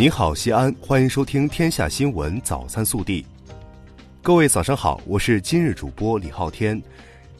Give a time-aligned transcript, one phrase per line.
[0.00, 3.22] 你好，西安，欢迎收听《天下新闻早餐速递》。
[4.22, 6.82] 各位早上好，我是今日主播李昊天。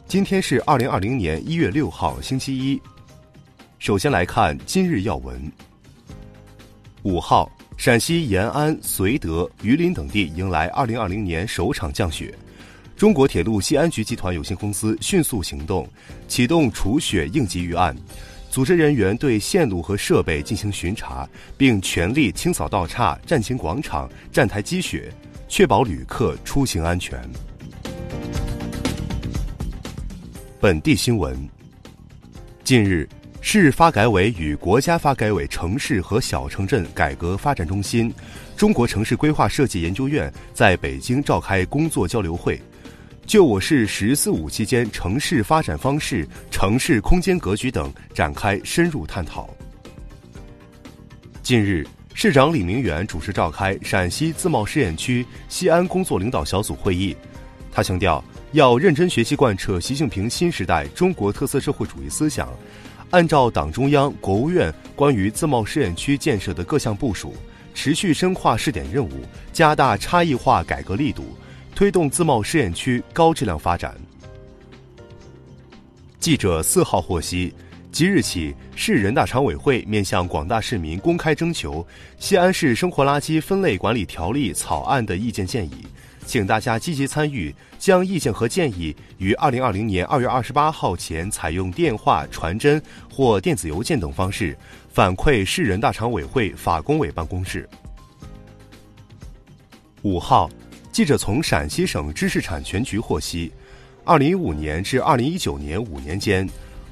[0.05, 2.79] 今天是二零二零年一月六号，星期一。
[3.79, 5.51] 首先来看今日要闻。
[7.01, 12.31] 五号，陕西延安、绥德、榆林等地迎来二零二零年首场降雪。
[12.95, 15.89] 中国铁路西安局集团有限公司迅速行动，
[16.27, 17.97] 启动除雪应急预案。
[18.51, 21.25] 组织人员对线路和设备进行巡查，
[21.57, 25.09] 并全力清扫道岔、站前广场、站台积雪，
[25.47, 27.17] 确保旅客出行安全。
[30.59, 31.33] 本地新闻：
[32.61, 33.07] 近日，
[33.39, 38.13] 市发改委与国家发改委城市和小城镇改革发展中心、
[38.57, 42.61] 中国城市规划设计研究院在北京召开工作交流会。
[43.31, 49.49] 就我市“十四五”期间城市发展方式、城市空间格局等展开深入探讨。
[51.41, 57.15] 近日，市长李明远主持召开陕西自贸试验区西安工作领导小组会议，
[57.71, 58.21] 他强调
[58.51, 62.49] 要认真学习贯彻习近平新时代中国特色社会主义思想，
[63.11, 67.33] 按照党中央、国务院关于自贸试验区建设的各项部署，
[67.73, 71.33] 持续深化试点任务，加大差异化改革力度。
[71.75, 73.95] 推动自贸试验区高质量发展。
[76.19, 77.51] 记者四号获悉，
[77.91, 81.83] 即日起，市人大常委会面向广大市民公开征求
[82.19, 85.87] 《西安市生活垃圾分类管理条例》草案的意见建议，
[86.23, 92.79] 请大家积极参与，将意见和建议于二零二零年二月二十八号前采用电话、传真
[93.11, 94.55] 或电子邮件等方式
[94.89, 97.67] 反馈市人大常委会法工委办公室。
[100.03, 100.47] 五号。
[101.01, 103.51] 记者从陕西省知识产权局获悉，
[104.03, 106.47] 二零一五年至二零一九年五年间，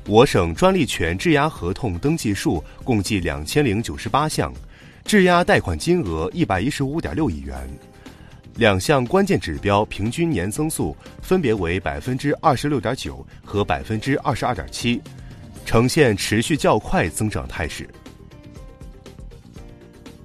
[0.07, 4.51] 我省专利权质押合同登记数共计两千零九十八项，
[5.05, 7.55] 质押贷款金额一百一十五点六亿元，
[8.55, 14.99] 两项关键指标平均年增速分别为百分之二十六点九和百分之二十二点七，
[15.67, 17.87] 呈现持续较快增长态势。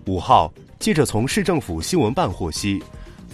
[0.06, 2.82] 五号，记者从市政府新闻办获悉。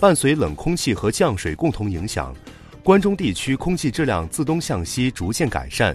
[0.00, 2.34] 伴随冷空气和降水共同影响，
[2.82, 5.94] 关中地区空气质量自东向西逐渐改善。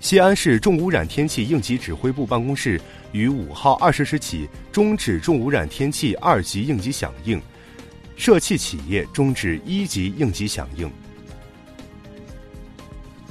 [0.00, 2.78] 西安市重污染天气应急指挥部办公室
[3.10, 7.40] 于五号二十时起终止重污染天气二级应急响应，
[8.16, 10.90] 涉气企业终止一级应急响应。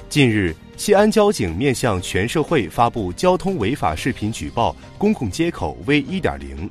[0.10, 6.68] 近日，西安交警面向全社会发布交通违法视频举报公共接口 V 一点零。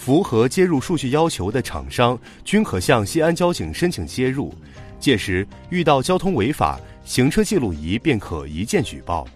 [0.00, 4.50] 符合接入数据要求的厂商均可向西安交警申请接入，
[4.98, 9.28] 届时遇到交通违法，行车记录仪便可一键举报。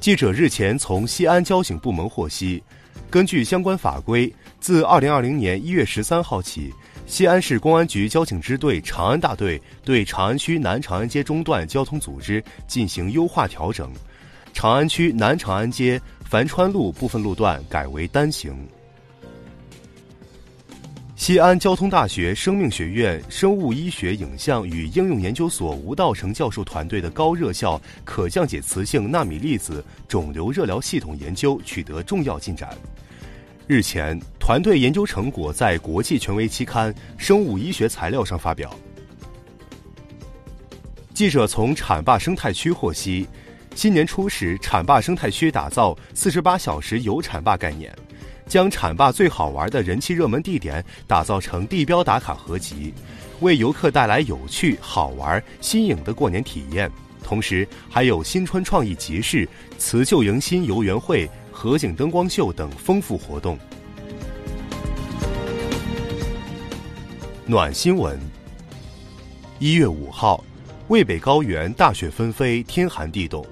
[0.00, 2.62] 记者日前从西安交警部门获悉，
[3.08, 6.70] 根据相关法规，自二零二零年一月十三号起，
[7.06, 13.90] 西安市公安局交警支队长安大队对长安区南长安街中段交通组织进行优化调整，
[14.52, 16.00] 长安区南长安街。
[16.30, 18.56] 樊川路部分路段改为单行。
[21.16, 32.78] 西安交通大学生命学院生物医学影像与应用研究所吴道成教授团队的高热效可降解磁性纳米粒子肿瘤热疗系统研究取得重要进展。
[33.66, 38.72] 日前，团队研究成果在国际权威期刊《生物医学材料》上发表。
[41.12, 43.26] 记者从浐灞生态区获悉。
[43.74, 47.90] 新年初始，浐灞生态区打造“四十八小时游浐灞”概念，
[48.46, 52.92] 将浐灞最好玩的人气热门地点打造成地标打卡合集，
[53.40, 56.90] 为游客带来有趣、好玩、新颖的过年体验。
[57.22, 59.48] 同时，还有新春创意集市、
[59.78, 63.58] 辞旧迎新游园会、河景灯光秀等丰富活动。
[67.46, 68.18] 暖新闻：
[69.58, 70.44] 一月五号，
[70.88, 73.46] 渭北高原大雪纷飞，天寒地冻。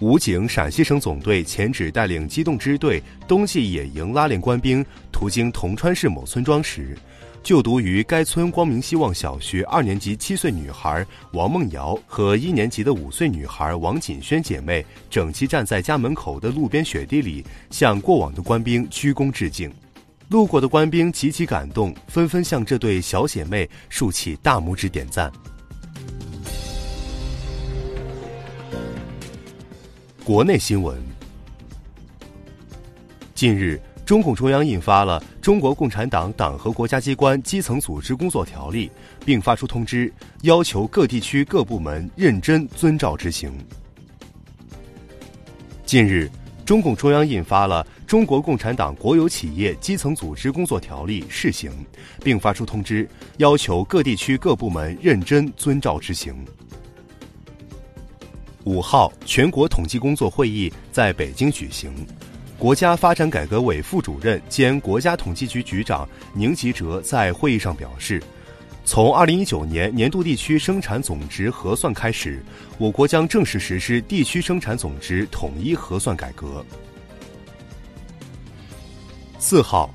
[0.00, 6.96] 武警陕西省总队前指带领机动支队冬季野营拉练官兵途经铜川市某村庄时，
[7.42, 19.68] 就读于该村光明希望小学二年级七岁女孩王梦瑶和一年级的五岁女孩王锦轩姐妹整齐站在家门口的路边雪地里，向过往的官兵鞠躬致敬。
[20.28, 25.32] 路过的官兵极其感动，纷纷向这对小姐妹竖起大拇指点赞。
[30.28, 30.94] 国内新闻。
[33.34, 38.88] 近日，中共中央印发了《中国共产党党和国家机关基层组织工作条例》，
[39.24, 43.50] 并发出通知，要求各地区各部门认真遵照执行。
[45.86, 46.30] 近日，
[46.62, 51.70] 中共中央印发了《中国共产党国有企业基层组织工作条例（试行）》，
[52.22, 53.08] 并发出通知，
[53.38, 56.34] 要求各地区各部门认真遵照执行。
[58.68, 61.90] 五号，全国统计工作会议在北京举行，
[62.58, 68.22] 国家发展改革委副主任兼国家统计局局长宁吉喆在会议上表示。
[68.84, 72.42] 从二零一九年年度地区生产总值核算开始，
[72.76, 76.62] 我国将正式实施地区生产总值统一核算改革。
[79.38, 79.90] 四号，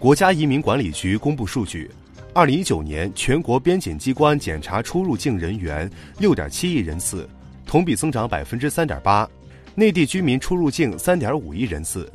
[0.00, 1.88] 国家移民管理局公布数据，
[2.34, 5.88] 二零一九年全国边检机关检查出入境人员
[6.18, 7.28] 六点七亿人次，
[7.66, 9.28] 同比增长百分之三点八；
[9.74, 12.10] 内地居民出入境三点五亿人次，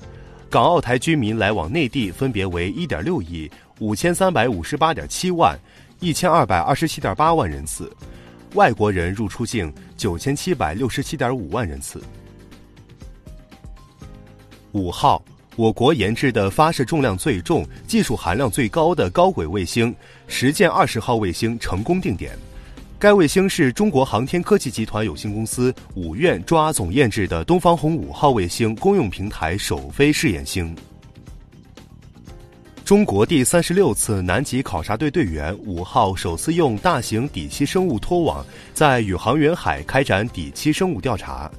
[0.50, 5.60] 港澳台居民来往内地分别为一点六亿五千三百五十八点七万。
[6.00, 7.96] 一千二百二十七点八万人次，
[8.56, 12.02] 外国人入出境九千七百六十七点五万人次。
[14.72, 15.24] 五号，
[15.56, 19.96] 我国研制的发射重量最重、技术含量最高的高轨卫星
[20.28, 22.36] “实践二十号”卫星成功定点。
[23.02, 30.76] 该卫星是中国航天科技集团有限公司五院抓总研制的东方红五号卫星公用平台首飞试验星。
[32.86, 41.50] 中国第三十六次南极考察队队员五号首次用大型底栖生物拖网在宇航员海开展底栖生物调查，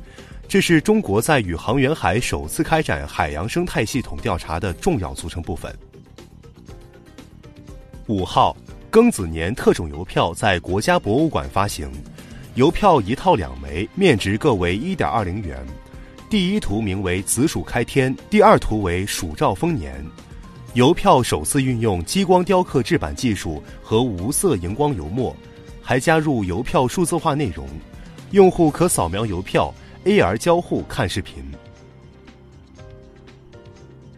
[0.47, 5.77] 这是中国在宇航员海首次开展海洋生态系统调查的重要组成部分。
[8.07, 8.57] 五号，
[8.93, 11.91] 庚子年特种邮票在国家博物馆发行，
[12.57, 15.59] 邮票一套两枚，面值各为一点二零元。
[16.29, 20.05] 第一图名为“子鼠开天”，第二图为“鼠兆丰年”。
[20.75, 25.35] 邮票首次运用激光雕刻制版技术和无色荧光油墨，
[25.81, 27.67] 还加入邮票数字化内容，
[28.33, 29.73] 用户可扫描邮票
[30.05, 31.43] ，AR 交互看视频。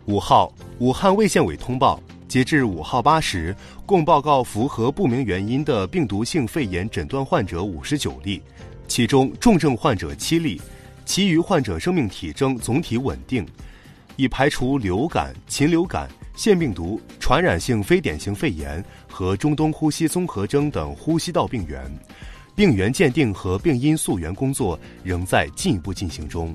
[0.07, 2.01] 五号，武汉卫健委通报，
[2.35, 3.55] 截至五号八时，
[3.87, 8.43] 共报告符合不明原因的病毒性肺炎诊断患者五十九例，
[8.89, 10.61] 其中重症患者七例，
[11.05, 13.47] 其余患者生命体征总体稳定，
[14.17, 16.09] 已排除流感、禽流感。
[16.35, 21.89] 腺病毒、传染性非典型肺炎和中东呼吸综合征等呼吸道病原，
[22.57, 26.53] 病原鉴定和病因溯源工作仍在进一步进行中。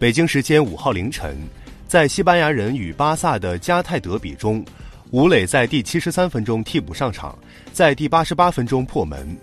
[0.00, 1.38] 北京时间五号凌晨，
[1.88, 4.64] 在西班牙人与巴萨的加泰德比中，
[5.12, 7.38] 吴磊在第七十三分钟替补上场，
[7.72, 9.36] 在第八十八分钟破门，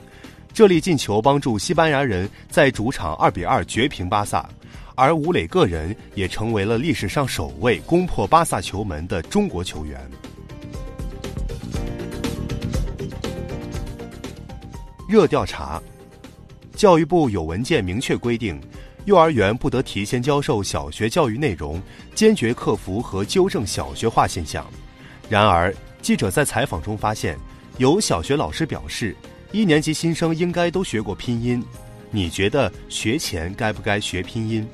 [0.53, 4.47] 这粒进球帮助西班牙人在主场二比二绝平巴萨。
[4.95, 9.99] 而吴磊个人也成为了历史上首位攻破巴萨球门的中国球员。
[15.07, 15.81] 热调查：
[16.75, 18.59] 教育部有文件明确规定，
[19.05, 21.81] 幼儿园不得提前教授小学教育内容，
[22.15, 24.65] 坚决克服和纠正小学化现象。
[25.29, 27.37] 然而，记者在采访中发现，
[27.77, 29.15] 有小学老师表示，
[29.51, 31.63] 一年级新生应该都学过拼音。
[32.11, 34.67] 你觉得学前该不该学拼音？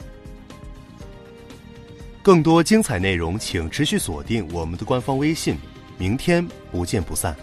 [2.21, 5.57] 更多精彩内容，请持续锁定我们的官方微信。
[5.97, 7.35] 明天不见不散。